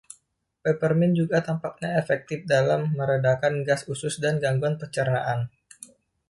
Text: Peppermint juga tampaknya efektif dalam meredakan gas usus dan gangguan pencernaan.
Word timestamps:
Peppermint 0.65 1.13
juga 1.19 1.37
tampaknya 1.47 1.89
efektif 2.01 2.39
dalam 2.53 2.81
meredakan 2.99 3.53
gas 3.67 3.81
usus 3.93 4.13
dan 4.23 4.35
gangguan 4.43 4.73
pencernaan. 4.81 5.39